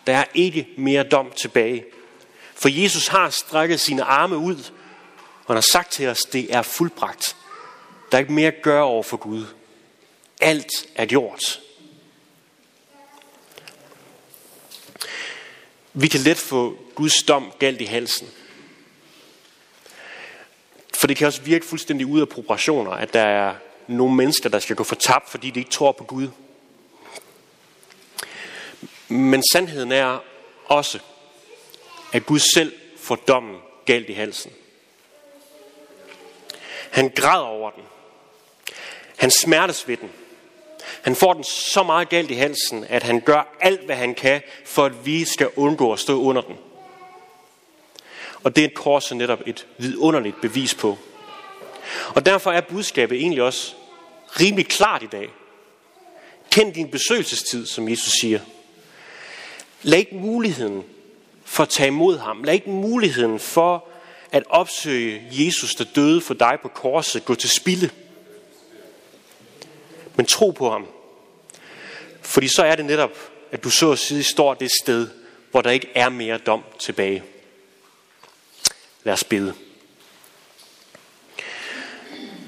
der 0.07 0.17
er 0.17 0.25
ikke 0.33 0.67
mere 0.77 1.03
dom 1.03 1.31
tilbage. 1.35 1.85
For 2.55 2.69
Jesus 2.69 3.07
har 3.07 3.29
strækket 3.29 3.79
sine 3.79 4.03
arme 4.03 4.37
ud, 4.37 4.55
og 5.45 5.47
han 5.47 5.55
har 5.55 5.67
sagt 5.71 5.91
til 5.91 6.07
os, 6.07 6.19
det 6.19 6.55
er 6.55 6.61
fuldbragt. 6.61 7.35
Der 8.11 8.17
er 8.17 8.19
ikke 8.19 8.33
mere 8.33 8.47
at 8.47 8.61
gøre 8.61 8.83
over 8.83 9.03
for 9.03 9.17
Gud. 9.17 9.45
Alt 10.39 10.71
er 10.95 11.05
gjort. 11.05 11.61
Vi 15.93 16.07
kan 16.07 16.19
let 16.19 16.37
få 16.37 16.77
Guds 16.95 17.23
dom 17.23 17.53
galt 17.59 17.81
i 17.81 17.85
halsen. 17.85 18.29
For 20.99 21.07
det 21.07 21.17
kan 21.17 21.27
også 21.27 21.41
virke 21.41 21.65
fuldstændig 21.65 22.07
ud 22.07 22.21
af 22.21 22.29
proportioner, 22.29 22.91
at 22.91 23.13
der 23.13 23.21
er 23.21 23.55
nogle 23.87 24.15
mennesker, 24.15 24.49
der 24.49 24.59
skal 24.59 24.75
gå 24.75 24.83
for 24.83 24.95
tabt, 24.95 25.29
fordi 25.29 25.49
de 25.49 25.59
ikke 25.59 25.71
tror 25.71 25.91
på 25.91 26.03
Gud. 26.03 26.27
Men 29.07 29.43
sandheden 29.51 29.91
er 29.91 30.23
også, 30.65 30.99
at 32.13 32.25
Gud 32.25 32.39
selv 32.39 32.73
får 32.97 33.15
dommen 33.15 33.57
galt 33.85 34.09
i 34.09 34.13
halsen. 34.13 34.51
Han 36.91 37.11
græder 37.15 37.45
over 37.45 37.71
den. 37.71 37.83
Han 39.17 39.31
smertes 39.31 39.87
ved 39.87 39.97
den. 39.97 40.11
Han 41.01 41.15
får 41.15 41.33
den 41.33 41.43
så 41.43 41.83
meget 41.83 42.09
galt 42.09 42.31
i 42.31 42.33
halsen, 42.33 42.85
at 42.89 43.03
han 43.03 43.19
gør 43.19 43.57
alt, 43.61 43.85
hvad 43.85 43.95
han 43.95 44.15
kan, 44.15 44.41
for 44.65 44.85
at 44.85 45.05
vi 45.05 45.25
skal 45.25 45.49
undgå 45.55 45.93
at 45.93 45.99
stå 45.99 46.21
under 46.21 46.41
den. 46.41 46.55
Og 48.43 48.55
det 48.55 48.63
er 48.63 48.67
et 48.67 48.73
kors 48.73 49.13
netop 49.13 49.39
et 49.45 49.67
vidunderligt 49.77 50.41
bevis 50.41 50.75
på. 50.75 50.97
Og 52.07 52.25
derfor 52.25 52.51
er 52.51 52.61
budskabet 52.61 53.17
egentlig 53.17 53.43
også 53.43 53.73
rimelig 54.39 54.67
klart 54.67 55.03
i 55.03 55.07
dag. 55.11 55.29
Kend 56.51 56.73
din 56.73 56.87
besøgelsestid, 56.87 57.65
som 57.65 57.89
Jesus 57.89 58.13
siger. 58.21 58.39
Lad 59.83 59.99
ikke 59.99 60.15
muligheden 60.15 60.83
for 61.45 61.63
at 61.63 61.69
tage 61.69 61.87
imod 61.87 62.17
ham. 62.17 62.43
Lad 62.43 62.53
ikke 62.53 62.69
muligheden 62.69 63.39
for 63.39 63.87
at 64.31 64.43
opsøge 64.49 65.21
Jesus, 65.31 65.75
der 65.75 65.85
døde 65.95 66.21
for 66.21 66.33
dig 66.33 66.57
på 66.61 66.67
korset, 66.67 67.25
gå 67.25 67.35
til 67.35 67.49
spilde. 67.49 67.89
Men 70.19 70.25
tro 70.25 70.51
på 70.51 70.69
ham. 70.71 70.87
Fordi 72.21 72.47
så 72.47 72.63
er 72.63 72.75
det 72.75 72.85
netop, 72.85 73.11
at 73.51 73.63
du 73.63 73.69
så 73.69 73.91
at 73.91 73.99
sige 73.99 74.23
står 74.23 74.53
det 74.53 74.69
sted, 74.81 75.07
hvor 75.51 75.61
der 75.61 75.69
ikke 75.69 75.89
er 75.95 76.09
mere 76.09 76.37
dom 76.37 76.63
tilbage. 76.79 77.23
Lad 79.03 79.13
os 79.13 79.23
bede. 79.23 79.53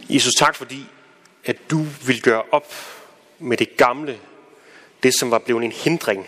Jesus, 0.09 0.33
tak 0.37 0.55
fordi, 0.55 0.85
at 1.45 1.57
du 1.69 1.83
vil 2.05 2.21
gøre 2.21 2.43
op 2.51 2.73
med 3.39 3.57
det 3.57 3.77
gamle, 3.77 4.19
det 5.03 5.13
som 5.19 5.31
var 5.31 5.39
blevet 5.39 5.63
en 5.63 5.71
hindring 5.71 6.27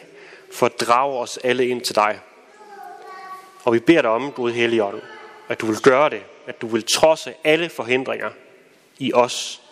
for 0.51 0.65
at 0.65 0.79
drage 0.79 1.19
os 1.19 1.37
alle 1.37 1.67
ind 1.67 1.81
til 1.81 1.95
dig. 1.95 2.19
Og 3.63 3.73
vi 3.73 3.79
beder 3.79 4.01
dig 4.01 4.11
om, 4.11 4.31
Gud 4.31 4.51
Helligånd, 4.51 5.01
at 5.49 5.61
du 5.61 5.65
vil 5.65 5.81
gøre 5.81 6.09
det, 6.09 6.23
at 6.47 6.61
du 6.61 6.67
vil 6.67 6.83
trodse 6.95 7.33
alle 7.43 7.69
forhindringer 7.69 8.29
i 8.97 9.13
os, 9.13 9.62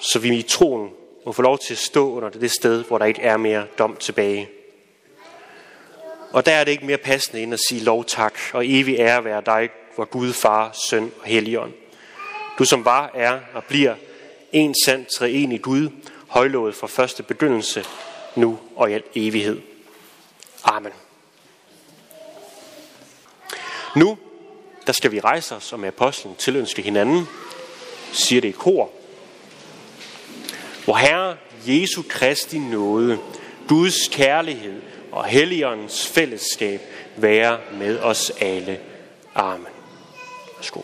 så 0.00 0.18
vi 0.18 0.38
i 0.38 0.42
troen 0.42 0.90
må 1.26 1.32
få 1.32 1.42
lov 1.42 1.58
til 1.58 1.74
at 1.74 1.78
stå 1.78 2.12
under 2.12 2.30
det 2.30 2.50
sted, 2.50 2.84
hvor 2.84 2.98
der 2.98 3.04
ikke 3.04 3.22
er 3.22 3.36
mere 3.36 3.66
dom 3.78 3.96
tilbage. 3.96 4.48
Og 6.32 6.46
der 6.46 6.52
er 6.52 6.64
det 6.64 6.72
ikke 6.72 6.86
mere 6.86 6.98
passende 6.98 7.42
end 7.42 7.54
at 7.54 7.60
sige 7.68 7.84
lov 7.84 8.04
tak 8.04 8.38
og 8.52 8.66
evig 8.66 8.98
ære 8.98 9.24
være 9.24 9.42
dig, 9.46 9.68
hvor 9.94 10.04
Gud, 10.04 10.32
Far, 10.32 10.72
Søn 10.90 11.12
og 11.20 11.26
Helligånd. 11.26 11.72
Du 12.58 12.64
som 12.64 12.84
var, 12.84 13.10
er 13.14 13.40
og 13.54 13.64
bliver 13.64 13.94
en 14.52 14.74
sand 14.84 15.06
i 15.52 15.58
Gud, 15.58 15.88
højlovet 16.28 16.74
fra 16.74 16.86
første 16.86 17.22
begyndelse, 17.22 17.84
nu 18.34 18.58
og 18.76 18.90
i 18.90 18.94
al 18.94 19.02
evighed. 19.14 19.60
Amen. 20.64 20.92
Nu, 23.96 24.18
der 24.86 24.92
skal 24.92 25.12
vi 25.12 25.20
rejse 25.20 25.56
os 25.56 25.72
og 25.72 25.80
med 25.80 25.88
apostlen 25.88 26.34
tilønske 26.34 26.82
hinanden, 26.82 27.28
siger 28.12 28.40
det 28.40 28.48
i 28.48 28.52
kor. 28.52 28.90
Hvor 30.86 30.96
Herre 30.96 31.36
Jesu 31.66 32.02
Kristi 32.08 32.58
nåde, 32.58 33.18
Guds 33.68 34.08
kærlighed 34.08 34.82
og 35.12 35.24
Helligåndens 35.24 36.06
fællesskab 36.06 36.80
være 37.16 37.58
med 37.72 37.98
os 37.98 38.32
alle. 38.40 38.80
Amen. 39.34 39.66
Værsgo. 40.56 40.80